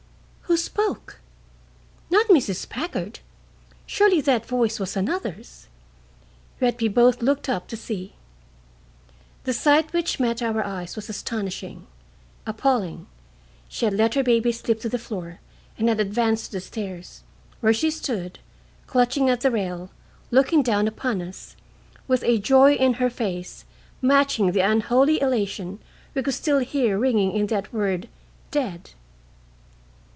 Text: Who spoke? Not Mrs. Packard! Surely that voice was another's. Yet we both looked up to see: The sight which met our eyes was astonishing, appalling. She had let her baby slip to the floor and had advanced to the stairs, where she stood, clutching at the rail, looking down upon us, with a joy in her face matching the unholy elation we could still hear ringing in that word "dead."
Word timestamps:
Who 0.45 0.57
spoke? 0.57 1.21
Not 2.09 2.25
Mrs. 2.27 2.67
Packard! 2.67 3.19
Surely 3.85 4.19
that 4.19 4.45
voice 4.45 4.81
was 4.81 4.97
another's. 4.97 5.69
Yet 6.59 6.81
we 6.81 6.89
both 6.89 7.21
looked 7.21 7.47
up 7.47 7.69
to 7.69 7.77
see: 7.77 8.15
The 9.45 9.53
sight 9.53 9.93
which 9.93 10.19
met 10.19 10.41
our 10.41 10.61
eyes 10.61 10.97
was 10.97 11.07
astonishing, 11.07 11.87
appalling. 12.45 13.07
She 13.69 13.85
had 13.85 13.93
let 13.93 14.15
her 14.15 14.23
baby 14.23 14.51
slip 14.51 14.81
to 14.81 14.89
the 14.89 14.97
floor 14.99 15.39
and 15.77 15.87
had 15.87 16.01
advanced 16.01 16.47
to 16.47 16.51
the 16.57 16.59
stairs, 16.59 17.23
where 17.61 17.71
she 17.71 17.89
stood, 17.89 18.39
clutching 18.87 19.29
at 19.29 19.39
the 19.39 19.51
rail, 19.51 19.89
looking 20.31 20.61
down 20.63 20.85
upon 20.85 21.21
us, 21.21 21.55
with 22.09 22.25
a 22.25 22.39
joy 22.39 22.73
in 22.73 22.95
her 22.95 23.09
face 23.09 23.63
matching 24.01 24.51
the 24.51 24.59
unholy 24.59 25.21
elation 25.21 25.79
we 26.13 26.21
could 26.23 26.33
still 26.33 26.59
hear 26.59 26.99
ringing 26.99 27.31
in 27.31 27.47
that 27.47 27.71
word 27.71 28.09
"dead." 28.51 28.89